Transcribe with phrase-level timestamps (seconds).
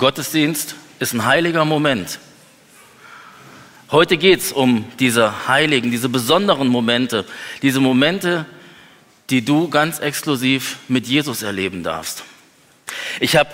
[0.00, 2.18] Gottesdienst ist ein heiliger Moment.
[3.90, 7.26] Heute geht es um diese heiligen, diese besonderen Momente,
[7.60, 8.46] diese Momente,
[9.28, 12.24] die du ganz exklusiv mit Jesus erleben darfst.
[13.20, 13.50] Ich habe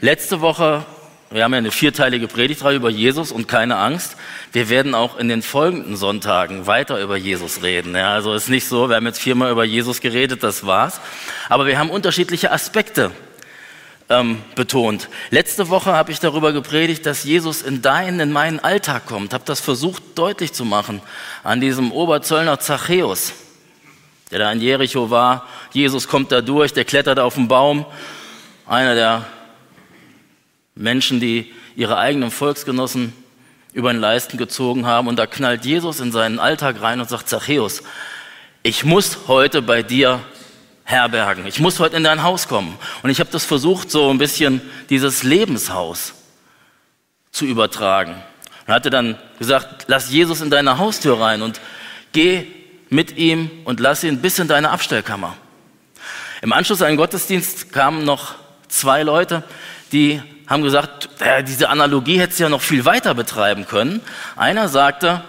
[0.00, 0.86] letzte Woche,
[1.30, 4.16] wir haben ja eine vierteilige Predigtreihe über Jesus und keine Angst.
[4.52, 7.96] Wir werden auch in den folgenden Sonntagen weiter über Jesus reden.
[7.96, 11.00] Ja, also ist nicht so, wir haben jetzt viermal über Jesus geredet, das war's.
[11.48, 13.10] Aber wir haben unterschiedliche Aspekte
[14.08, 15.08] ähm, betont.
[15.30, 19.34] Letzte Woche habe ich darüber gepredigt, dass Jesus in deinen, in meinen Alltag kommt.
[19.34, 21.02] Habe das versucht deutlich zu machen
[21.42, 23.32] an diesem Oberzöllner Zachäus,
[24.30, 25.46] der da in Jericho war.
[25.72, 27.84] Jesus kommt da durch, der klettert auf den Baum.
[28.66, 29.26] Einer der
[30.74, 33.12] Menschen, die ihre eigenen Volksgenossen
[33.72, 35.08] über den Leisten gezogen haben.
[35.08, 37.82] Und da knallt Jesus in seinen Alltag rein und sagt, Zachäus,
[38.62, 40.20] ich muss heute bei dir
[40.88, 41.46] herbergen.
[41.46, 42.78] Ich muss heute in dein Haus kommen.
[43.02, 46.14] Und ich habe das versucht, so ein bisschen dieses Lebenshaus
[47.30, 48.14] zu übertragen.
[48.66, 51.60] Und hatte dann gesagt, lass Jesus in deine Haustür rein und
[52.12, 52.46] geh
[52.88, 55.36] mit ihm und lass ihn bis in deine Abstellkammer.
[56.40, 58.36] Im Anschluss an den Gottesdienst kamen noch
[58.68, 59.42] zwei Leute,
[59.92, 64.00] die haben gesagt, äh, diese Analogie hätte sie ja noch viel weiter betreiben können.
[64.36, 65.22] Einer sagte,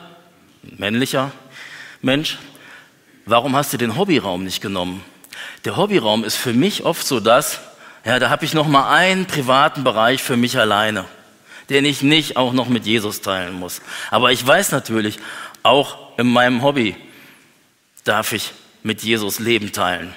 [0.64, 1.32] männlicher
[2.02, 2.38] Mensch,
[3.26, 5.04] warum hast du den Hobbyraum nicht genommen?
[5.66, 7.60] Der Hobbyraum ist für mich oft so das,
[8.06, 11.06] ja, da habe ich noch mal einen privaten Bereich für mich alleine,
[11.70, 13.82] den ich nicht auch noch mit Jesus teilen muss.
[14.10, 15.20] Aber ich weiß natürlich,
[15.64, 16.96] auch in meinem Hobby
[18.06, 18.54] darf ich
[18.84, 20.14] mit Jesus Leben teilen.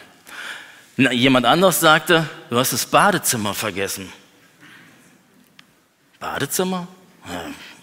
[0.97, 4.13] Jemand anderes sagte, du hast das Badezimmer vergessen.
[6.21, 6.87] Badezimmer?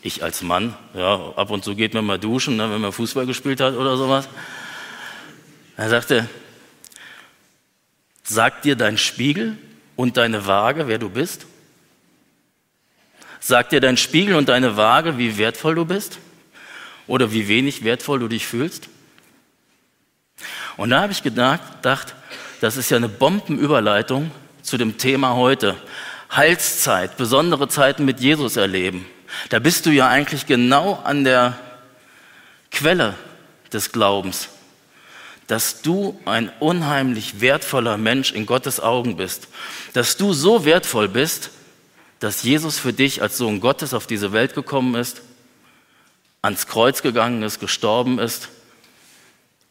[0.02, 3.26] Ich als Mann, ja, ab und zu geht man mal duschen, ne, wenn man Fußball
[3.26, 4.30] gespielt hat oder sowas.
[5.76, 6.30] Er sagte,
[8.30, 9.58] Sagt dir dein Spiegel
[9.96, 11.48] und deine Waage, wer du bist?
[13.40, 16.20] Sagt dir dein Spiegel und deine Waage, wie wertvoll du bist?
[17.08, 18.88] Oder wie wenig wertvoll du dich fühlst?
[20.78, 21.60] Und da habe ich gedacht,
[22.62, 24.30] das ist ja eine Bombenüberleitung
[24.62, 25.76] zu dem Thema heute.
[26.32, 29.08] Heilszeit, besondere Zeiten mit Jesus erleben.
[29.50, 31.58] Da bist du ja eigentlich genau an der
[32.70, 33.16] Quelle
[33.74, 34.50] des Glaubens
[35.50, 39.48] dass du ein unheimlich wertvoller Mensch in Gottes Augen bist.
[39.94, 41.50] Dass du so wertvoll bist,
[42.20, 45.24] dass Jesus für dich als Sohn Gottes auf diese Welt gekommen ist,
[46.44, 48.50] ans Kreuz gegangen ist, gestorben ist,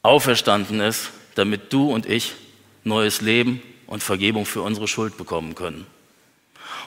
[0.02, 2.34] auferstanden ist, damit du und ich
[2.82, 5.86] neues Leben und Vergebung für unsere Schuld bekommen können.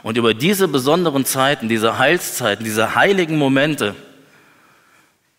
[0.04, 3.96] Und über diese besonderen Zeiten, diese Heilszeiten, diese heiligen Momente,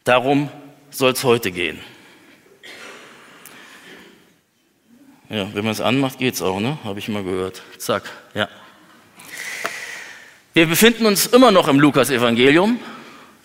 [0.05, 0.49] darum
[0.91, 1.79] soll es heute gehen.
[5.33, 6.77] Ja, wenn man es anmacht, geht es auch, ne?
[6.85, 7.63] Habe ich mal gehört.
[7.79, 8.03] Zack,
[8.35, 8.51] ja.
[10.53, 12.79] Wir befinden uns immer noch im Lukas-Evangelium,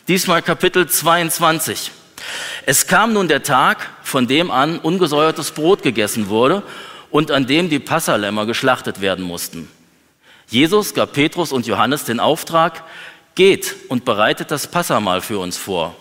[0.09, 1.91] diesmal Kapitel 22.
[2.65, 6.61] Es kam nun der Tag, von dem an ungesäuertes Brot gegessen wurde
[7.09, 9.71] und an dem die Passalämmer geschlachtet werden mussten.
[10.49, 12.83] Jesus gab Petrus und Johannes den Auftrag,
[13.35, 15.95] geht und bereitet das Passamahl für uns vor.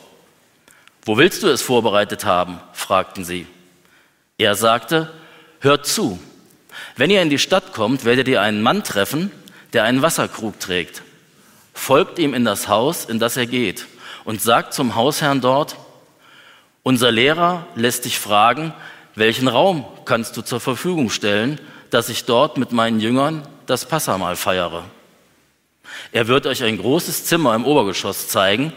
[1.04, 2.58] Wo willst du es vorbereitet haben?
[2.72, 3.46] fragten sie.
[4.36, 5.12] Er sagte,
[5.60, 6.18] Hört zu.
[6.96, 9.30] Wenn ihr in die Stadt kommt, werdet ihr einen Mann treffen,
[9.72, 11.02] der einen Wasserkrug trägt.
[11.74, 13.86] Folgt ihm in das Haus, in das er geht,
[14.24, 15.76] und sagt zum Hausherrn dort,
[16.82, 18.72] unser Lehrer lässt dich fragen,
[19.14, 21.60] welchen Raum kannst du zur Verfügung stellen,
[21.90, 24.84] dass ich dort mit meinen Jüngern das Passamal feiere.
[26.12, 28.72] Er wird euch ein großes Zimmer im Obergeschoss zeigen,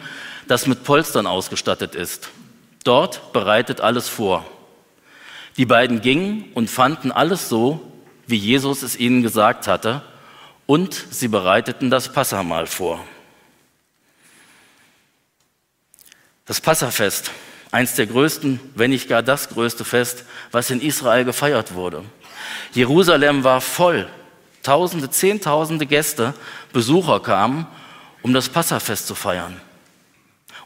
[0.48, 2.30] das mit Polstern ausgestattet ist.
[2.84, 4.46] Dort bereitet alles vor.
[5.60, 7.82] Die beiden gingen und fanden alles so,
[8.28, 10.02] wie Jesus es ihnen gesagt hatte,
[10.66, 13.04] und sie bereiteten das Passamahl vor.
[16.46, 17.32] Das Passafest,
[17.72, 22.06] eins der größten, wenn nicht gar das größte Fest, was in Israel gefeiert wurde.
[22.72, 24.08] Jerusalem war voll.
[24.64, 26.36] Tausende, Zehntausende Gäste,
[26.72, 27.68] Besucher kamen,
[28.22, 29.60] um das Passafest zu feiern.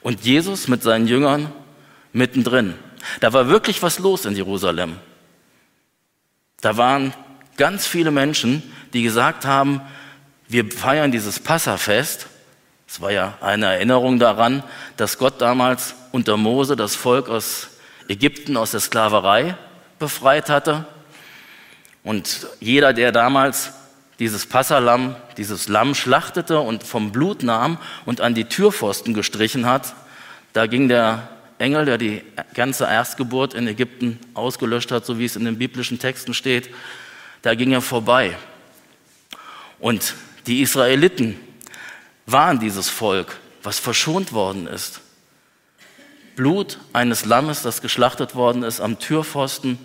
[0.02, 1.52] Und Jesus mit seinen Jüngern
[2.12, 2.76] mittendrin.
[3.20, 4.98] Da war wirklich was los in Jerusalem.
[6.62, 7.14] Da waren
[7.58, 8.64] ganz viele Menschen,
[8.94, 9.82] die gesagt haben,
[10.48, 12.28] wir feiern dieses Passafest.
[12.88, 14.64] Es war ja eine Erinnerung daran,
[14.98, 17.70] dass Gott damals unter Mose das Volk aus
[18.08, 19.56] Ägypten aus der Sklaverei
[20.00, 20.86] befreit hatte.
[22.04, 23.72] Und jeder, der damals
[24.20, 29.96] dieses Passalam, dieses Lamm schlachtete und vom Blut nahm und an die Türpfosten gestrichen hat,
[30.54, 31.30] da ging der
[31.64, 32.22] Engel, der die
[32.54, 36.70] ganze Erstgeburt in Ägypten ausgelöscht hat, so wie es in den biblischen Texten steht,
[37.42, 38.38] da ging er vorbei.
[39.80, 40.14] Und
[40.46, 41.40] die Israeliten
[42.26, 45.02] waren dieses Volk, was verschont worden ist.
[46.36, 49.78] Blut eines Lammes, das geschlachtet worden ist am Türpfosten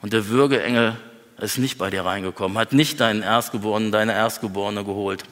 [0.00, 0.96] und der Würgeengel
[1.38, 5.24] ist nicht bei dir reingekommen, hat nicht deinen Erstgeborenen, deine Erstgeborene geholt.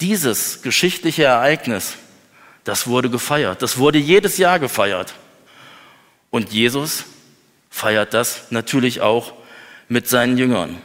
[0.00, 1.96] Dieses geschichtliche Ereignis,
[2.64, 5.14] das wurde gefeiert, das wurde jedes Jahr gefeiert.
[6.30, 7.04] Und Jesus
[7.70, 9.34] feiert das natürlich auch
[9.88, 10.80] mit seinen Jüngern.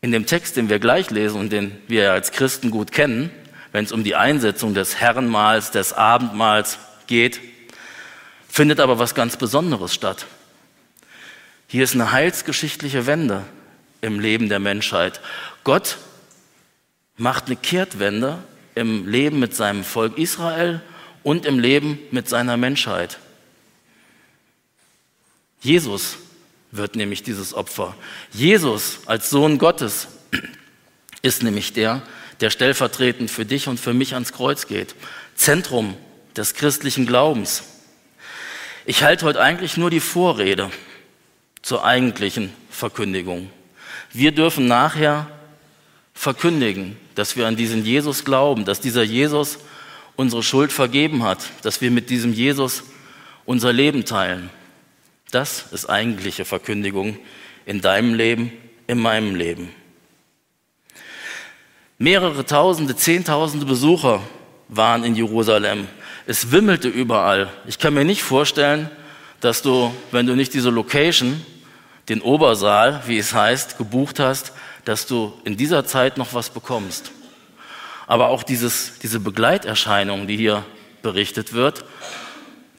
[0.00, 3.30] In dem Text, den wir gleich lesen und den wir als Christen gut kennen,
[3.72, 7.40] wenn es um die Einsetzung des Herrenmahls, des Abendmahls geht,
[8.48, 10.26] findet aber was ganz Besonderes statt.
[11.66, 13.44] Hier ist eine heilsgeschichtliche Wende
[14.00, 15.20] im Leben der Menschheit.
[15.64, 15.98] Gott
[17.18, 18.42] macht eine Kehrtwende
[18.74, 20.80] im Leben mit seinem Volk Israel
[21.22, 23.18] und im Leben mit seiner Menschheit.
[25.60, 26.16] Jesus
[26.70, 27.94] wird nämlich dieses Opfer.
[28.32, 30.08] Jesus als Sohn Gottes
[31.22, 32.02] ist nämlich der,
[32.40, 34.94] der stellvertretend für dich und für mich ans Kreuz geht.
[35.34, 35.96] Zentrum
[36.36, 37.64] des christlichen Glaubens.
[38.86, 40.70] Ich halte heute eigentlich nur die Vorrede
[41.62, 43.50] zur eigentlichen Verkündigung.
[44.12, 45.26] Wir dürfen nachher
[46.18, 49.58] verkündigen, dass wir an diesen Jesus glauben, dass dieser Jesus
[50.16, 52.82] unsere Schuld vergeben hat, dass wir mit diesem Jesus
[53.44, 54.50] unser Leben teilen.
[55.30, 57.16] Das ist eigentliche Verkündigung
[57.66, 58.50] in deinem Leben,
[58.88, 59.70] in meinem Leben.
[61.98, 64.20] Mehrere Tausende, Zehntausende Besucher
[64.66, 65.86] waren in Jerusalem.
[66.26, 67.48] Es wimmelte überall.
[67.68, 68.90] Ich kann mir nicht vorstellen,
[69.40, 71.40] dass du, wenn du nicht diese Location,
[72.08, 74.52] den Obersaal, wie es heißt, gebucht hast,
[74.88, 77.10] dass du in dieser Zeit noch was bekommst.
[78.06, 80.64] Aber auch dieses, diese Begleiterscheinung, die hier
[81.02, 81.84] berichtet wird,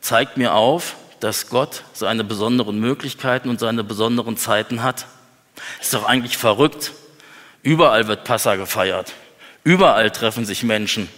[0.01, 5.05] zeigt mir auf, dass Gott seine besonderen Möglichkeiten und seine besonderen Zeiten hat.
[5.79, 6.93] Ist doch eigentlich verrückt.
[7.61, 9.13] Überall wird Passa gefeiert.
[9.63, 11.09] Überall treffen sich Menschen.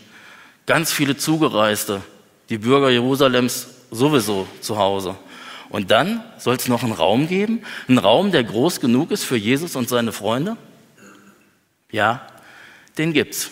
[0.65, 2.01] Ganz viele Zugereiste.
[2.49, 5.15] Die Bürger Jerusalems sowieso zu Hause.
[5.69, 7.63] Und dann soll es noch einen Raum geben?
[7.87, 10.57] Einen Raum, der groß genug ist für Jesus und seine Freunde?
[11.91, 12.27] Ja,
[12.97, 13.51] den gibt's.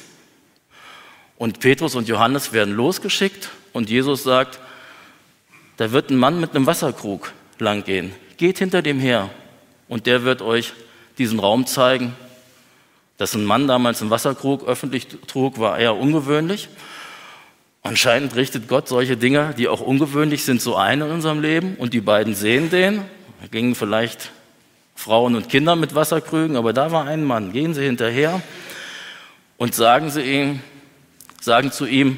[1.37, 4.59] Und Petrus und Johannes werden losgeschickt und Jesus sagt,
[5.77, 8.13] da wird ein Mann mit einem Wasserkrug langgehen.
[8.37, 9.29] Geht hinter dem her
[9.87, 10.73] und der wird euch
[11.17, 12.13] diesen Raum zeigen.
[13.17, 16.69] Dass ein Mann damals einen Wasserkrug öffentlich trug, war eher ungewöhnlich.
[17.81, 21.93] Anscheinend richtet Gott solche Dinge, die auch ungewöhnlich sind, so ein in unserem Leben und
[21.93, 23.03] die beiden sehen den.
[23.51, 24.31] Gingen vielleicht
[24.99, 27.53] Frauen und Kinder mit Wasserkrügen, aber da war ein Mann.
[27.53, 28.41] Gehen Sie hinterher
[29.55, 30.59] und sagen Sie ihm,
[31.39, 32.17] sagen zu ihm,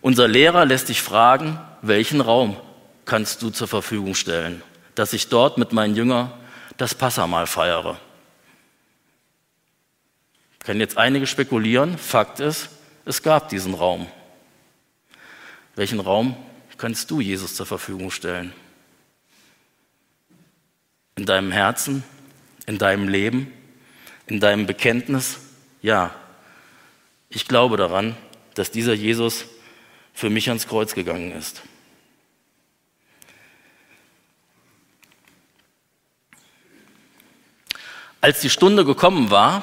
[0.00, 2.56] unser Lehrer lässt dich fragen, welchen Raum
[3.04, 4.60] kannst du zur Verfügung stellen,
[4.96, 6.32] dass ich dort mit meinen Jüngern
[6.78, 8.00] das Passamal feiere.
[10.64, 11.96] Können jetzt einige spekulieren.
[11.96, 12.70] Fakt ist,
[13.04, 14.08] es gab diesen Raum.
[15.76, 16.36] Welchen Raum
[16.76, 18.52] kannst du Jesus zur Verfügung stellen?
[21.20, 22.02] In deinem Herzen,
[22.64, 23.52] in deinem Leben,
[24.26, 25.36] in deinem Bekenntnis?
[25.82, 26.14] Ja,
[27.28, 28.16] ich glaube daran,
[28.54, 29.44] dass dieser Jesus
[30.14, 31.60] für mich ans Kreuz gegangen ist.
[38.22, 39.62] Als die Stunde gekommen war,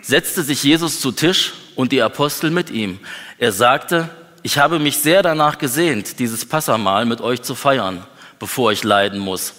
[0.00, 3.00] setzte sich Jesus zu Tisch und die Apostel mit ihm.
[3.38, 4.10] Er sagte,
[4.44, 8.06] ich habe mich sehr danach gesehnt, dieses Passamal mit euch zu feiern,
[8.38, 9.57] bevor ich leiden muss.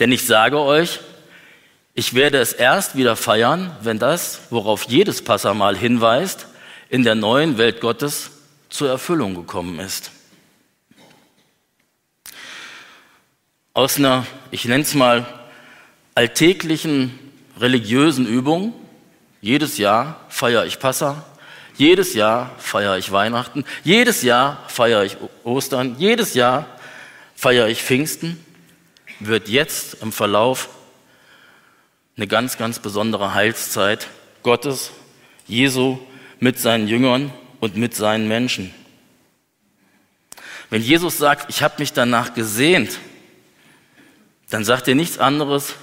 [0.00, 1.00] Denn ich sage euch,
[1.92, 6.46] ich werde es erst wieder feiern, wenn das, worauf jedes Passamal hinweist,
[6.88, 8.30] in der neuen Welt Gottes
[8.70, 10.10] zur Erfüllung gekommen ist.
[13.74, 15.26] Aus einer, ich nenne es mal,
[16.14, 17.18] alltäglichen
[17.58, 18.72] religiösen Übung.
[19.42, 21.24] Jedes Jahr feiere ich Passa,
[21.76, 26.66] jedes Jahr feiere ich Weihnachten, jedes Jahr feiere ich Ostern, jedes Jahr
[27.34, 28.44] feiere ich Pfingsten,
[29.20, 30.68] wird jetzt im Verlauf
[32.16, 34.08] eine ganz, ganz besondere Heilszeit
[34.42, 34.90] Gottes,
[35.46, 35.98] Jesu
[36.38, 38.74] mit seinen Jüngern und mit seinen Menschen.
[40.70, 42.98] Wenn Jesus sagt, ich habe mich danach gesehnt,
[44.50, 45.74] dann sagt ihr nichts anderes,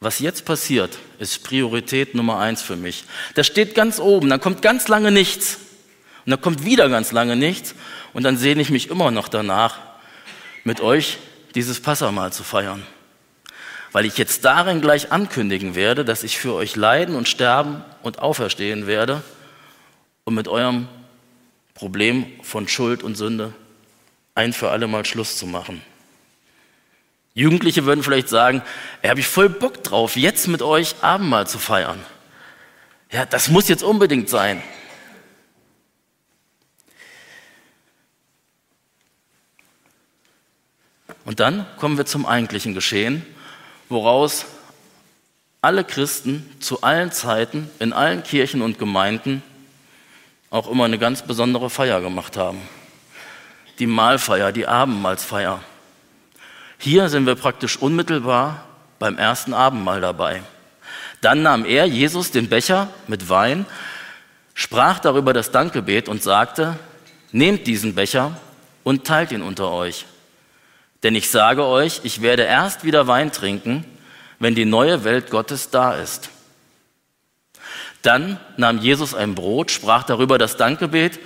[0.00, 3.04] was jetzt passiert, ist Priorität Nummer eins für mich.
[3.34, 5.58] Das steht ganz oben, dann kommt ganz lange nichts.
[6.24, 7.74] Und dann kommt wieder ganz lange nichts.
[8.12, 9.78] Und dann sehne ich mich immer noch danach,
[10.62, 11.18] mit euch
[11.58, 12.86] dieses Passamal zu feiern.
[13.90, 18.20] Weil ich jetzt darin gleich ankündigen werde, dass ich für euch leiden und sterben und
[18.20, 19.24] auferstehen werde,
[20.22, 20.86] um mit eurem
[21.74, 23.52] Problem von Schuld und Sünde
[24.36, 25.82] ein für alle Mal Schluss zu machen.
[27.34, 28.62] Jugendliche würden vielleicht sagen,
[29.02, 31.98] ey, habe ich voll Bock drauf, jetzt mit euch Abendmahl zu feiern.
[33.10, 34.62] Ja, das muss jetzt unbedingt sein.
[41.28, 43.22] Und dann kommen wir zum eigentlichen Geschehen,
[43.90, 44.46] woraus
[45.60, 49.42] alle Christen zu allen Zeiten, in allen Kirchen und Gemeinden
[50.48, 52.62] auch immer eine ganz besondere Feier gemacht haben.
[53.78, 55.60] Die Mahlfeier, die Abendmahlsfeier.
[56.78, 58.64] Hier sind wir praktisch unmittelbar
[58.98, 60.42] beim ersten Abendmahl dabei.
[61.20, 63.66] Dann nahm er, Jesus, den Becher mit Wein,
[64.54, 66.78] sprach darüber das Dankgebet und sagte,
[67.32, 68.40] nehmt diesen Becher
[68.82, 70.06] und teilt ihn unter euch.
[71.02, 73.84] Denn ich sage euch, ich werde erst wieder Wein trinken,
[74.38, 76.30] wenn die neue Welt Gottes da ist.
[78.02, 81.18] Dann nahm Jesus ein Brot, sprach darüber das Dankgebet,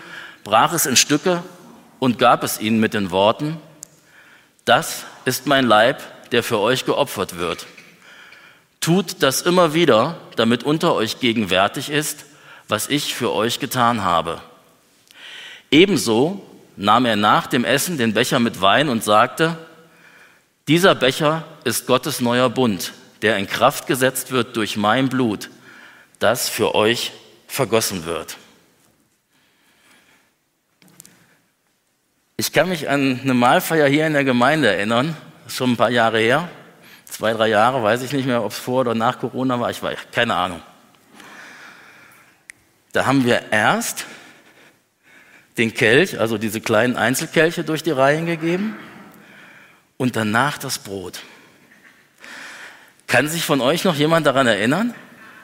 [0.44, 1.42] brach es in Stücke
[1.98, 3.58] und gab es ihnen mit den Worten,
[4.64, 6.00] das ist mein Leib,
[6.30, 7.66] der für euch geopfert wird.
[8.80, 12.24] Tut das immer wieder, damit unter euch gegenwärtig ist,
[12.68, 14.40] was ich für euch getan habe.
[15.70, 16.44] Ebenso
[16.82, 19.56] nahm er nach dem Essen den Becher mit Wein und sagte,
[20.66, 25.48] dieser Becher ist Gottes neuer Bund, der in Kraft gesetzt wird durch mein Blut,
[26.18, 27.12] das für euch
[27.46, 28.36] vergossen wird.
[32.36, 36.18] Ich kann mich an eine Mahlfeier hier in der Gemeinde erinnern, schon ein paar Jahre
[36.18, 36.48] her,
[37.04, 39.80] zwei, drei Jahre, weiß ich nicht mehr, ob es vor oder nach Corona war, ich
[39.80, 40.60] weiß, keine Ahnung.
[42.92, 44.04] Da haben wir erst
[45.58, 48.76] den Kelch, also diese kleinen Einzelkelche durch die Reihen gegeben
[49.96, 51.20] und danach das Brot.
[53.06, 54.94] Kann sich von euch noch jemand daran erinnern?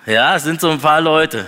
[0.07, 1.47] Ja, es sind so ein paar Leute.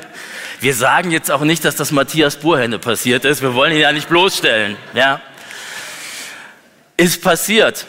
[0.60, 3.40] Wir sagen jetzt auch nicht, dass das Matthias Burhenne passiert ist.
[3.40, 4.76] Wir wollen ihn ja nicht bloßstellen.
[4.92, 5.22] Ja.
[6.98, 7.86] Ist passiert.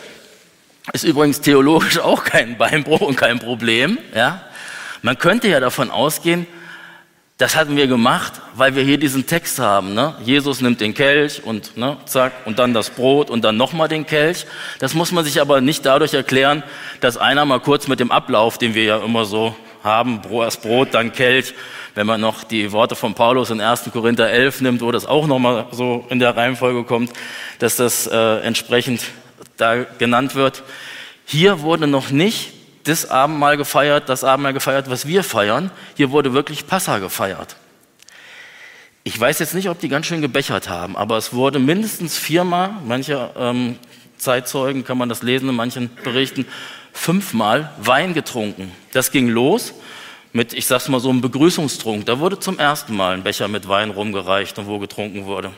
[0.93, 3.97] Ist übrigens theologisch auch kein Beinbruch und kein Problem.
[4.15, 4.45] Ja.
[5.01, 6.47] Man könnte ja davon ausgehen,
[7.41, 9.95] das hatten wir gemacht, weil wir hier diesen Text haben.
[9.95, 10.13] Ne?
[10.23, 14.05] Jesus nimmt den Kelch und ne, zack, und dann das Brot und dann nochmal den
[14.05, 14.45] Kelch.
[14.77, 16.61] Das muss man sich aber nicht dadurch erklären,
[16.99, 20.89] dass einer mal kurz mit dem Ablauf, den wir ja immer so haben, erst Brot,
[20.91, 21.55] dann Kelch,
[21.95, 23.89] wenn man noch die Worte von Paulus in 1.
[23.91, 27.11] Korinther 11 nimmt, wo das auch nochmal so in der Reihenfolge kommt,
[27.57, 29.01] dass das äh, entsprechend
[29.57, 30.61] da genannt wird.
[31.25, 35.71] Hier wurde noch nicht das Abendmahl gefeiert, das Abendmahl gefeiert, was wir feiern.
[35.95, 37.55] Hier wurde wirklich Passa gefeiert.
[39.03, 42.75] Ich weiß jetzt nicht, ob die ganz schön gebechert haben, aber es wurde mindestens viermal,
[42.85, 43.79] manche ähm,
[44.17, 46.45] Zeitzeugen kann man das lesen in manchen Berichten,
[46.93, 48.71] fünfmal Wein getrunken.
[48.93, 49.73] Das ging los
[50.33, 52.05] mit, ich sag's mal so, einem Begrüßungstrunk.
[52.05, 55.51] Da wurde zum ersten Mal ein Becher mit Wein rumgereicht und wo getrunken wurde.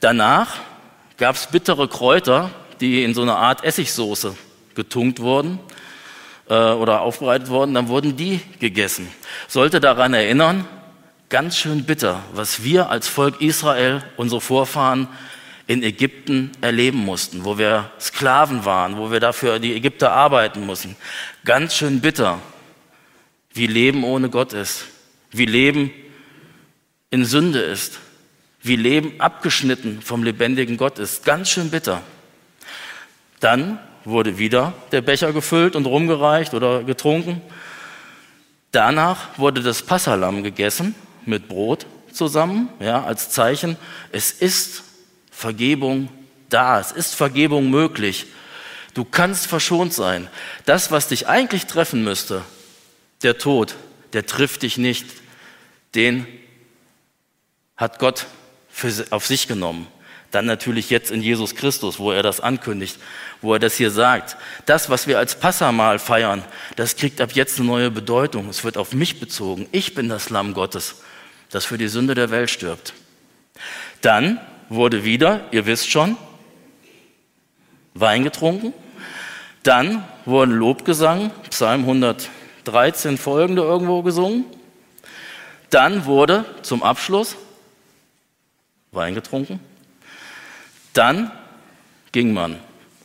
[0.00, 0.56] Danach
[1.16, 2.50] gab's bittere Kräuter,
[2.80, 4.36] die in so eine Art Essigsoße
[4.74, 5.58] getunkt wurden
[6.48, 9.08] äh, oder aufbereitet wurden, dann wurden die gegessen.
[9.48, 10.66] Sollte daran erinnern,
[11.28, 15.08] ganz schön bitter, was wir als Volk Israel, unsere Vorfahren
[15.66, 20.96] in Ägypten erleben mussten, wo wir Sklaven waren, wo wir dafür die Ägypter arbeiten mussten.
[21.44, 22.40] Ganz schön bitter,
[23.52, 24.84] wie Leben ohne Gott ist,
[25.30, 25.90] wie Leben
[27.10, 28.00] in Sünde ist,
[28.62, 31.24] wie Leben abgeschnitten vom lebendigen Gott ist.
[31.24, 32.02] Ganz schön bitter.
[33.40, 37.40] Dann wurde wieder der Becher gefüllt und rumgereicht oder getrunken.
[38.72, 40.94] Danach wurde das Passalam gegessen
[41.24, 43.76] mit Brot zusammen, ja, als Zeichen,
[44.12, 44.82] es ist
[45.30, 46.08] Vergebung
[46.48, 48.26] da, es ist Vergebung möglich.
[48.94, 50.28] Du kannst verschont sein.
[50.66, 52.42] Das, was dich eigentlich treffen müsste,
[53.22, 53.74] der Tod,
[54.12, 55.06] der trifft dich nicht.
[55.94, 56.26] Den
[57.76, 58.26] hat Gott
[58.68, 59.88] für, auf sich genommen.
[60.34, 62.98] Dann natürlich jetzt in Jesus Christus, wo er das ankündigt,
[63.40, 64.36] wo er das hier sagt.
[64.66, 66.42] Das, was wir als Passamal feiern,
[66.74, 68.48] das kriegt ab jetzt eine neue Bedeutung.
[68.48, 69.68] Es wird auf mich bezogen.
[69.70, 71.02] Ich bin das Lamm Gottes,
[71.50, 72.94] das für die Sünde der Welt stirbt.
[74.00, 76.16] Dann wurde wieder, ihr wisst schon,
[77.94, 78.72] Wein getrunken.
[79.62, 84.46] Dann wurde Lobgesang, Psalm 113 folgende irgendwo gesungen.
[85.70, 87.36] Dann wurde zum Abschluss
[88.90, 89.60] Wein getrunken.
[90.94, 91.30] Dann
[92.12, 92.58] ging man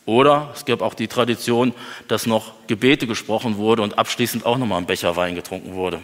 [0.06, 1.74] Oder es gab auch die Tradition,
[2.08, 6.00] dass noch Gebete gesprochen wurde und abschließend auch nochmal ein Becher Wein getrunken wurde.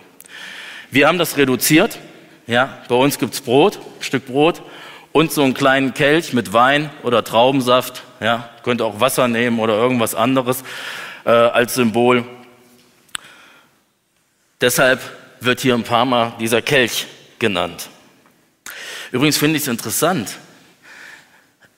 [0.92, 1.98] Wir haben das reduziert.
[2.46, 4.62] Ja, bei uns gibt's Brot, ein Stück Brot
[5.12, 8.04] und so einen kleinen Kelch mit Wein oder Traubensaft.
[8.20, 10.64] Ja, könnt auch Wasser nehmen oder irgendwas anderes
[11.26, 12.26] äh, als Symbol.
[14.62, 15.02] Deshalb
[15.40, 17.08] wird hier ein paar Mal dieser Kelch
[17.40, 17.90] genannt.
[19.12, 20.38] Übrigens finde ich es interessant.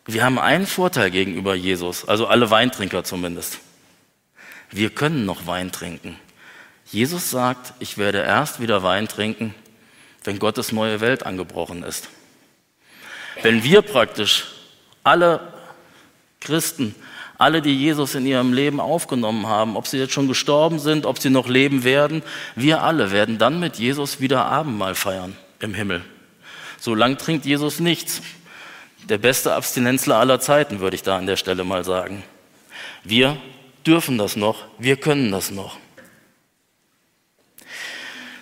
[0.07, 3.59] Wir haben einen Vorteil gegenüber Jesus, also alle Weintrinker zumindest.
[4.71, 6.17] Wir können noch Wein trinken.
[6.85, 9.53] Jesus sagt, ich werde erst wieder Wein trinken,
[10.23, 12.07] wenn Gottes neue Welt angebrochen ist.
[13.41, 14.47] Wenn wir praktisch
[15.03, 15.53] alle
[16.39, 16.95] Christen,
[17.37, 21.19] alle, die Jesus in ihrem Leben aufgenommen haben, ob sie jetzt schon gestorben sind, ob
[21.19, 22.23] sie noch leben werden,
[22.55, 26.01] wir alle werden dann mit Jesus wieder Abendmahl feiern im Himmel.
[26.79, 28.21] So lang trinkt Jesus nichts.
[29.09, 32.23] Der beste Abstinenzler aller Zeiten, würde ich da an der Stelle mal sagen.
[33.05, 33.37] Wir
[33.85, 35.77] dürfen das noch, wir können das noch.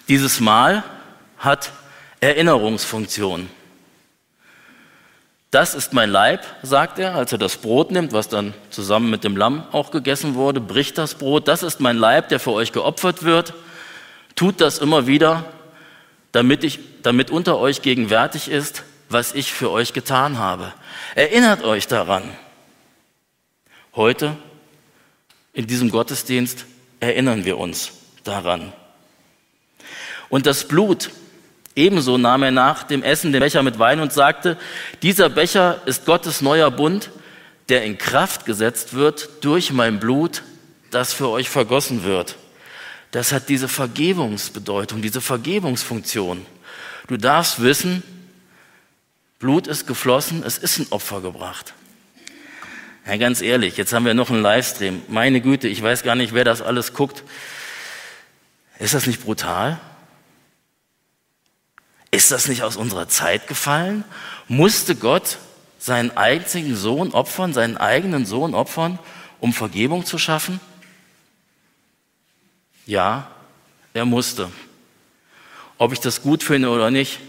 [0.07, 0.84] Dieses Mahl
[1.38, 1.72] hat
[2.19, 3.48] Erinnerungsfunktion.
[5.51, 9.24] Das ist mein Leib, sagt er, als er das Brot nimmt, was dann zusammen mit
[9.24, 11.48] dem Lamm auch gegessen wurde, bricht das Brot.
[11.48, 13.53] Das ist mein Leib, der für euch geopfert wird.
[14.36, 15.45] Tut das immer wieder,
[16.31, 20.74] damit, ich, damit unter euch gegenwärtig ist, was ich für euch getan habe.
[21.15, 22.24] Erinnert euch daran.
[23.95, 24.35] Heute,
[25.53, 26.65] in diesem Gottesdienst,
[27.00, 27.93] erinnern wir uns
[28.24, 28.74] daran.
[30.29, 31.12] Und das Blut,
[31.75, 34.57] ebenso nahm er nach dem Essen den Becher mit Wein und sagte,
[35.01, 37.09] dieser Becher ist Gottes neuer Bund,
[37.69, 40.43] der in Kraft gesetzt wird durch mein Blut,
[40.91, 42.35] das für euch vergossen wird.
[43.12, 46.45] Das hat diese Vergebungsbedeutung, diese Vergebungsfunktion.
[47.07, 48.03] Du darfst wissen,
[49.39, 51.73] Blut ist geflossen, es ist ein Opfer gebracht.
[53.05, 55.01] Ja, ganz ehrlich, jetzt haben wir noch einen Livestream.
[55.07, 57.24] Meine Güte, ich weiß gar nicht, wer das alles guckt.
[58.79, 59.79] Ist das nicht brutal?
[62.11, 64.03] Ist das nicht aus unserer Zeit gefallen?
[64.48, 65.37] Musste Gott
[65.77, 68.98] seinen einzigen Sohn opfern, seinen eigenen Sohn opfern,
[69.39, 70.59] um Vergebung zu schaffen?
[72.85, 73.29] Ja,
[73.93, 74.50] er musste.
[75.77, 77.19] Ob ich das gut finde oder nicht,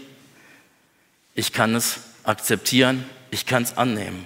[1.37, 4.25] ich kann es akzeptieren, ich kann es annehmen.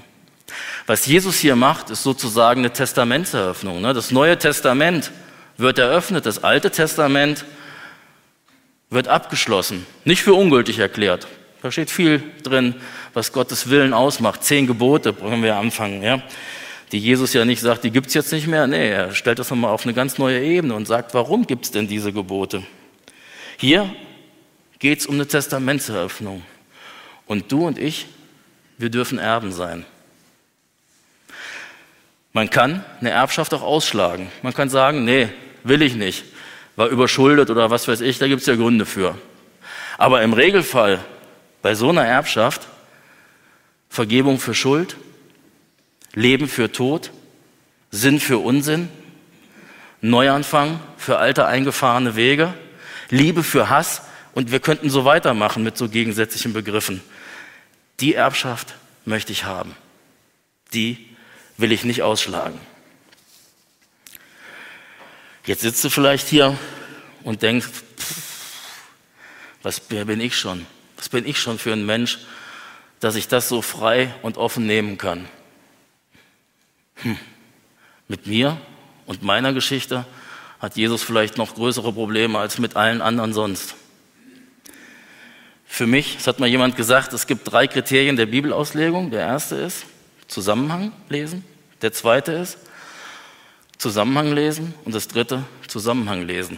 [0.87, 3.81] Was Jesus hier macht, ist sozusagen eine Testamentseröffnung.
[3.81, 3.93] Ne?
[3.93, 5.11] Das Neue Testament
[5.57, 7.45] wird eröffnet, das Alte Testament
[8.89, 11.27] wird abgeschlossen, nicht für ungültig erklärt.
[11.61, 12.75] Da steht viel drin,
[13.13, 14.43] was Gottes Willen ausmacht.
[14.43, 16.23] Zehn Gebote, wollen wir anfangen, ja.
[16.93, 18.67] Die Jesus ja nicht sagt, die gibt's jetzt nicht mehr.
[18.67, 21.87] Nee, er stellt das nochmal auf eine ganz neue Ebene und sagt, warum gibt's denn
[21.87, 22.63] diese Gebote?
[23.57, 23.93] Hier
[24.79, 26.41] geht's um eine Testamentseröffnung.
[27.31, 28.07] Und du und ich,
[28.77, 29.85] wir dürfen Erben sein.
[32.33, 34.29] Man kann eine Erbschaft auch ausschlagen.
[34.41, 35.29] Man kann sagen, nee,
[35.63, 36.25] will ich nicht
[36.75, 39.15] war überschuldet oder was weiß ich, da gibt es ja Gründe für.
[39.97, 40.99] Aber im Regelfall
[41.61, 42.67] bei so einer Erbschaft
[43.89, 44.95] Vergebung für Schuld,
[46.13, 47.11] Leben für Tod,
[47.91, 48.89] Sinn für Unsinn,
[50.01, 52.53] Neuanfang für alte eingefahrene Wege,
[53.09, 54.01] Liebe für Hass
[54.33, 57.01] und wir könnten so weitermachen mit so gegensätzlichen Begriffen.
[58.01, 58.73] Die Erbschaft
[59.05, 59.75] möchte ich haben.
[60.73, 61.15] Die
[61.57, 62.59] will ich nicht ausschlagen.
[65.45, 66.57] Jetzt sitzt du vielleicht hier
[67.23, 67.69] und denkst,
[69.63, 70.65] was, wer bin ich schon?
[70.97, 72.19] Was bin ich schon für ein Mensch,
[72.99, 75.27] dass ich das so frei und offen nehmen kann?
[76.95, 77.17] Hm.
[78.07, 78.59] Mit mir
[79.05, 80.05] und meiner Geschichte
[80.59, 83.75] hat Jesus vielleicht noch größere Probleme als mit allen anderen sonst.
[85.73, 89.09] Für mich, es hat mal jemand gesagt, es gibt drei Kriterien der Bibelauslegung.
[89.09, 89.85] Der erste ist
[90.27, 91.45] Zusammenhang lesen.
[91.81, 92.57] Der zweite ist
[93.77, 96.57] Zusammenhang lesen und das dritte Zusammenhang lesen.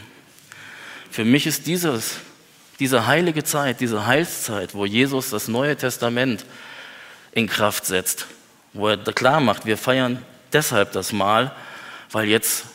[1.11, 2.15] Für mich ist dieses,
[2.79, 6.43] diese heilige Zeit, diese Heilszeit, wo Jesus das Neue Testament
[7.33, 8.25] in Kraft setzt,
[8.73, 11.51] wo er klar macht, wir feiern deshalb das Mahl,
[12.09, 12.65] weil jetzt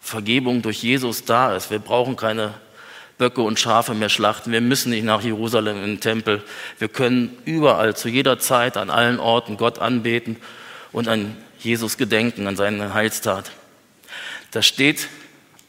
[0.00, 1.72] Vergebung durch Jesus da ist.
[1.72, 2.54] Wir brauchen keine
[3.22, 4.50] Böcke und Schafe mehr schlachten.
[4.50, 6.42] Wir müssen nicht nach Jerusalem in den Tempel.
[6.80, 10.38] Wir können überall, zu jeder Zeit, an allen Orten Gott anbeten
[10.90, 13.52] und an Jesus gedenken, an seine Heilstat.
[14.50, 15.06] Das steht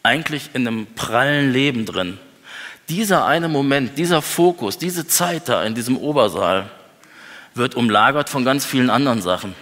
[0.01, 2.17] eigentlich in einem prallen Leben drin.
[2.89, 6.71] Dieser eine Moment, dieser Fokus, diese Zeit da in diesem Obersaal
[7.53, 9.53] wird umlagert von ganz vielen anderen Sachen.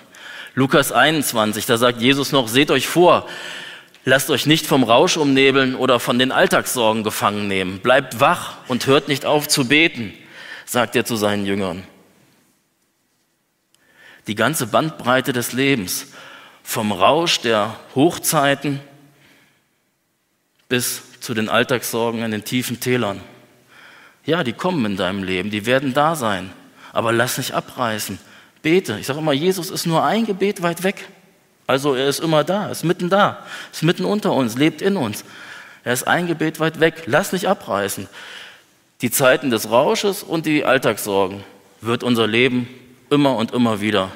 [0.55, 3.27] Lukas 21, da sagt Jesus noch, seht euch vor,
[4.05, 7.79] lasst euch nicht vom Rausch umnebeln oder von den Alltagssorgen gefangen nehmen.
[7.79, 10.13] Bleibt wach und hört nicht auf zu beten,
[10.65, 11.83] sagt er zu seinen Jüngern.
[14.27, 16.07] Die ganze Bandbreite des Lebens
[16.63, 18.79] vom Rausch der Hochzeiten
[20.69, 23.21] bis zu den Alltagssorgen in den tiefen Tälern.
[24.25, 26.51] Ja, die kommen in deinem Leben, die werden da sein.
[26.93, 28.19] Aber lass nicht abreißen.
[28.61, 28.97] Bete.
[28.99, 31.07] Ich sage immer, Jesus ist nur ein Gebet weit weg.
[31.71, 35.23] Also er ist immer da, ist mitten da, ist mitten unter uns, lebt in uns.
[35.85, 37.03] Er ist ein Gebet weit weg.
[37.05, 38.09] Lass nicht abreißen.
[38.99, 41.45] Die Zeiten des Rausches und die Alltagssorgen
[41.79, 42.67] wird unser Leben
[43.09, 44.11] immer und immer wieder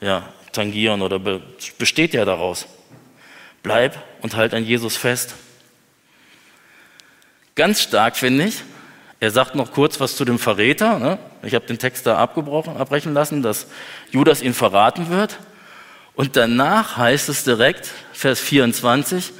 [0.00, 1.20] ja, tangieren oder
[1.78, 2.66] besteht ja daraus.
[3.62, 5.36] Bleib und halt an Jesus fest.
[7.54, 8.64] Ganz stark finde ich,
[9.20, 10.98] er sagt noch kurz was zu dem Verräter.
[10.98, 11.18] Ne?
[11.44, 13.68] Ich habe den Text da abgebrochen, abbrechen lassen, dass
[14.10, 15.38] Judas ihn verraten wird.
[16.16, 19.32] Und danach heißt es direkt, Vers 24,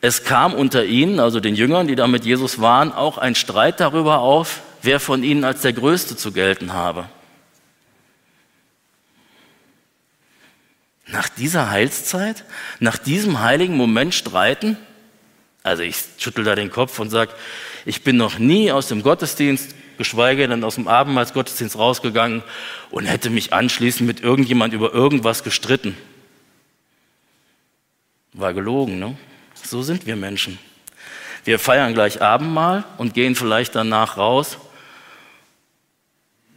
[0.00, 3.80] es kam unter ihnen, also den Jüngern, die da mit Jesus waren, auch ein Streit
[3.80, 7.08] darüber auf, wer von ihnen als der Größte zu gelten habe.
[11.06, 12.44] Nach dieser Heilszeit,
[12.78, 14.76] nach diesem heiligen Moment streiten?
[15.64, 17.32] Also ich schüttel da den Kopf und sage,
[17.86, 22.42] ich bin noch nie aus dem Gottesdienst, geschweige denn aus dem Abendmahlsgottesdienst rausgegangen
[22.90, 25.96] und hätte mich anschließend mit irgendjemand über irgendwas gestritten.
[28.32, 29.16] War gelogen, ne?
[29.62, 30.58] So sind wir Menschen.
[31.44, 34.58] Wir feiern gleich Abendmahl und gehen vielleicht danach raus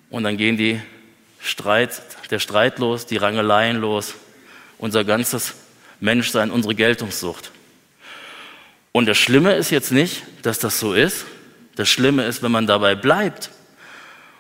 [0.10, 0.82] und dann gehen die
[1.40, 4.16] Streit, der Streit los, die Rangeleien los,
[4.78, 5.56] unser ganzes
[6.00, 7.52] Menschsein, unsere Geltungssucht.
[8.92, 11.26] Und das Schlimme ist jetzt nicht, dass das so ist.
[11.78, 13.52] Das Schlimme ist, wenn man dabei bleibt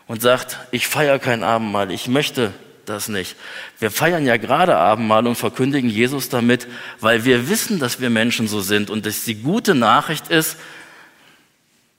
[0.07, 2.51] und sagt, ich feiere kein Abendmahl, ich möchte
[2.85, 3.35] das nicht.
[3.77, 6.67] Wir feiern ja gerade Abendmahl und verkündigen Jesus damit,
[6.99, 10.57] weil wir wissen, dass wir Menschen so sind und dass die gute Nachricht ist,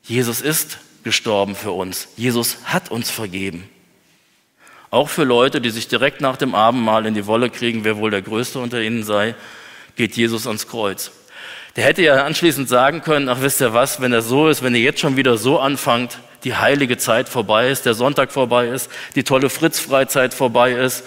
[0.03, 2.09] Jesus ist gestorben für uns.
[2.17, 3.69] Jesus hat uns vergeben.
[4.91, 8.11] Auch für Leute, die sich direkt nach dem Abendmahl in die Wolle kriegen, wer wohl
[8.11, 9.37] der Größte unter ihnen sei,
[9.95, 11.13] geht Jesus ans Kreuz.
[11.79, 14.75] Der hätte ja anschließend sagen können, ach wisst ihr was, wenn er so ist, wenn
[14.75, 18.91] ihr jetzt schon wieder so anfangt, die heilige Zeit vorbei ist, der Sonntag vorbei ist,
[19.15, 21.05] die tolle Fritz-Freizeit vorbei ist,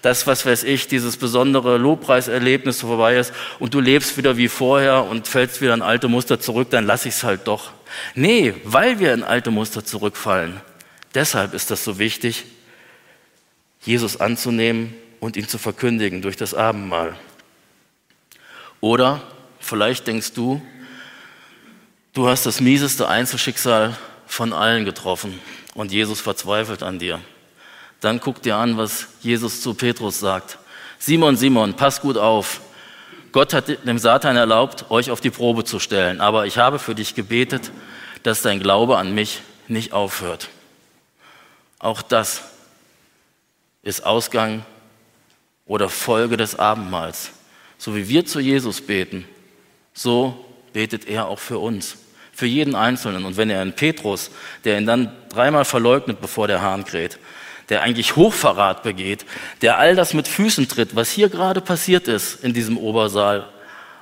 [0.00, 5.04] das, was weiß ich, dieses besondere Lobpreiserlebnis vorbei ist und du lebst wieder wie vorher
[5.04, 7.72] und fällst wieder in alte Muster zurück, dann lass ich es halt doch.
[8.14, 10.58] Nee, weil wir in alte Muster zurückfallen.
[11.14, 12.46] Deshalb ist das so wichtig,
[13.82, 17.14] Jesus anzunehmen und ihn zu verkündigen durch das Abendmahl.
[18.80, 19.20] Oder
[19.64, 20.60] Vielleicht denkst du,
[22.12, 23.96] du hast das mieseste Einzelschicksal
[24.26, 25.40] von allen getroffen
[25.72, 27.18] und Jesus verzweifelt an dir.
[28.02, 30.58] Dann guck dir an, was Jesus zu Petrus sagt.
[30.98, 32.60] Simon, Simon, pass gut auf.
[33.32, 36.94] Gott hat dem Satan erlaubt, euch auf die Probe zu stellen, aber ich habe für
[36.94, 37.72] dich gebetet,
[38.22, 40.50] dass dein Glaube an mich nicht aufhört.
[41.78, 42.42] Auch das
[43.82, 44.66] ist Ausgang
[45.64, 47.30] oder Folge des Abendmahls.
[47.78, 49.26] So wie wir zu Jesus beten,
[49.94, 51.96] so betet er auch für uns,
[52.32, 53.24] für jeden Einzelnen.
[53.24, 54.30] Und wenn er einen Petrus,
[54.64, 57.18] der ihn dann dreimal verleugnet, bevor der Hahn kräht,
[57.70, 59.24] der eigentlich Hochverrat begeht,
[59.62, 63.48] der all das mit Füßen tritt, was hier gerade passiert ist in diesem Obersaal,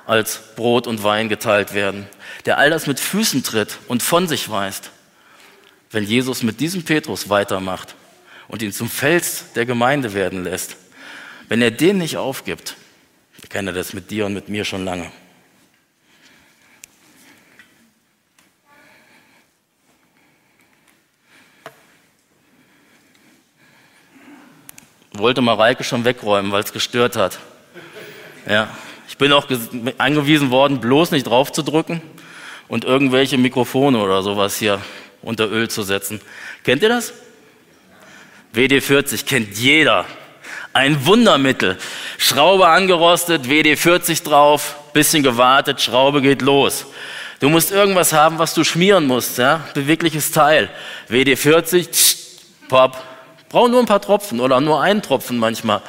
[0.05, 2.07] als Brot und Wein geteilt werden,
[2.45, 4.91] der all das mit Füßen tritt und von sich weist,
[5.91, 7.95] wenn Jesus mit diesem Petrus weitermacht
[8.49, 10.75] und ihn zum Fels der Gemeinde werden lässt,
[11.47, 12.75] wenn er den nicht aufgibt,
[13.49, 15.11] kann er das mit dir und mit mir schon lange.
[25.13, 27.39] Wollte Mareike schon wegräumen, weil es gestört hat.
[28.49, 28.69] Ja.
[29.07, 29.47] Ich bin auch
[29.99, 32.01] angewiesen worden, bloß nicht drauf zu drücken
[32.67, 34.81] und irgendwelche Mikrofone oder sowas hier
[35.21, 36.19] unter Öl zu setzen.
[36.63, 37.13] Kennt ihr das?
[38.55, 40.05] WD40 kennt jeder.
[40.73, 41.77] Ein Wundermittel.
[42.17, 46.87] Schraube angerostet, WD40 drauf, bisschen gewartet, Schraube geht los.
[47.39, 49.67] Du musst irgendwas haben, was du schmieren musst, ja?
[49.73, 50.69] Bewegliches Teil.
[51.09, 52.15] WD40, tsch,
[52.67, 52.97] pop,
[53.53, 55.83] Brauchen nur ein paar Tropfen oder nur einen Tropfen manchmal.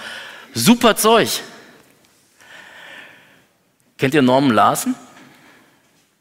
[0.53, 1.41] Super Zeug.
[3.97, 4.95] Kennt ihr Norman Larsen?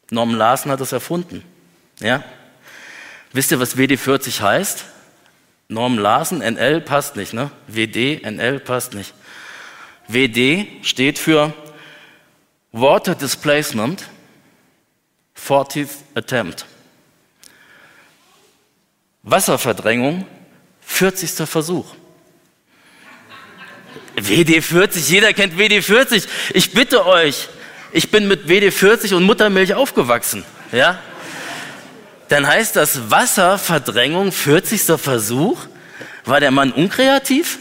[0.08, 1.44] Norman Larsen hat das erfunden.
[2.00, 2.24] Ja?
[3.34, 4.86] Wisst ihr, was WD40 heißt?
[5.68, 7.50] Norman Larsen, NL passt nicht, ne?
[7.66, 9.12] WD, NL passt nicht.
[10.08, 11.52] WD steht für
[12.72, 14.08] Water Displacement,
[15.36, 16.64] 40th Attempt.
[19.22, 20.26] Wasserverdrängung
[20.86, 21.48] 40.
[21.48, 21.86] Versuch.
[24.16, 26.26] WD40, jeder kennt WD40.
[26.52, 27.48] Ich bitte euch,
[27.92, 30.44] ich bin mit WD40 und Muttermilch aufgewachsen.
[30.72, 30.98] Ja?
[32.28, 35.00] Dann heißt das Wasserverdrängung, 40.
[35.00, 35.58] Versuch.
[36.24, 37.58] War der Mann unkreativ?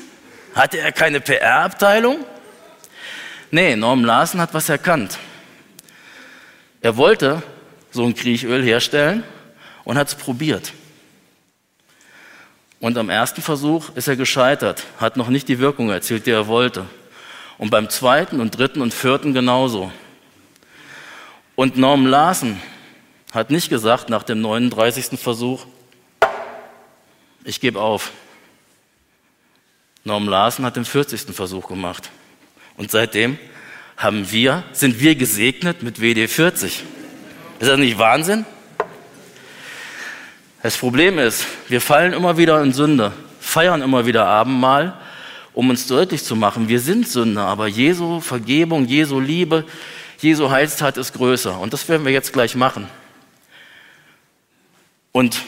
[0.55, 2.25] Hatte er keine PR-Abteilung?
[3.51, 5.17] Nee, Norm Larsen hat was erkannt.
[6.81, 7.43] Er wollte
[7.91, 9.23] so ein Kriechöl herstellen
[9.83, 10.73] und hat es probiert.
[12.83, 16.47] Und am ersten Versuch ist er gescheitert, hat noch nicht die Wirkung erzielt, die er
[16.47, 16.85] wollte.
[17.57, 19.89] Und beim zweiten und dritten und vierten genauso.
[21.55, 22.61] Und Norm Larsen
[23.31, 25.17] hat nicht gesagt nach dem 39.
[25.17, 25.65] Versuch,
[27.45, 28.11] ich gebe auf.
[30.03, 31.33] Norm Larsen hat den 40.
[31.33, 32.09] Versuch gemacht.
[32.75, 33.39] Und seitdem
[33.95, 36.83] haben wir, sind wir gesegnet mit WD 40.
[37.59, 38.45] Ist das nicht Wahnsinn?
[40.63, 44.97] Das Problem ist, wir fallen immer wieder in Sünde, feiern immer wieder Abendmahl,
[45.53, 49.65] um uns deutlich zu machen, wir sind Sünder, aber Jesu Vergebung, Jesu Liebe,
[50.19, 51.59] Jesu Heilstat ist größer.
[51.59, 52.87] Und das werden wir jetzt gleich machen.
[55.11, 55.41] Und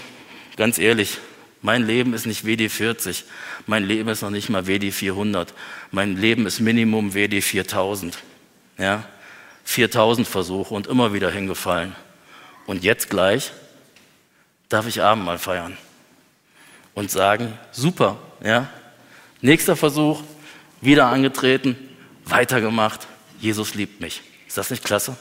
[0.57, 1.17] ganz ehrlich,
[1.61, 3.23] mein Leben ist nicht WD 40,
[3.67, 5.53] mein Leben ist noch nicht mal WD 400,
[5.91, 8.17] mein Leben ist Minimum WD 4000.
[8.77, 9.05] Ja?
[9.63, 11.95] 4000 Versuche und immer wieder hingefallen.
[12.65, 13.53] Und jetzt gleich
[14.69, 15.77] darf ich Abendmahl feiern
[16.93, 18.69] und sagen, super, ja,
[19.41, 20.23] nächster Versuch,
[20.81, 21.77] wieder angetreten,
[22.25, 23.07] weitergemacht,
[23.39, 24.21] Jesus liebt mich.
[24.47, 25.15] Ist das nicht klasse?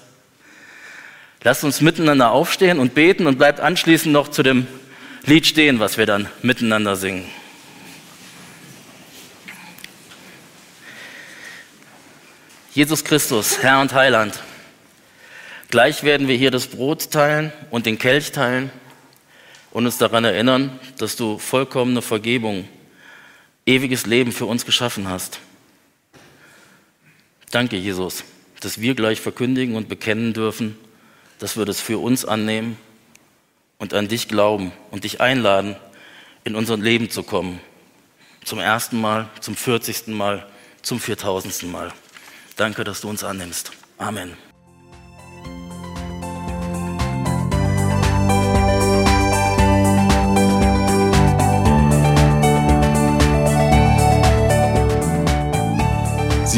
[1.42, 4.66] Lasst uns miteinander aufstehen und beten und bleibt anschließend noch zu dem
[5.26, 7.28] Lied stehen, was wir dann miteinander singen.
[12.72, 14.40] Jesus Christus, Herr und Heiland,
[15.70, 18.70] gleich werden wir hier das Brot teilen und den Kelch teilen
[19.74, 22.66] und uns daran erinnern, dass du vollkommene Vergebung,
[23.66, 25.40] ewiges Leben für uns geschaffen hast.
[27.50, 28.24] Danke, Jesus,
[28.60, 30.78] dass wir gleich verkündigen und bekennen dürfen,
[31.38, 32.78] dass wir das für uns annehmen
[33.78, 35.76] und an dich glauben und dich einladen,
[36.44, 37.60] in unser Leben zu kommen.
[38.44, 40.08] Zum ersten Mal, zum 40.
[40.08, 40.46] Mal,
[40.82, 41.64] zum 4000.
[41.64, 41.92] Mal.
[42.56, 43.72] Danke, dass du uns annimmst.
[43.98, 44.36] Amen.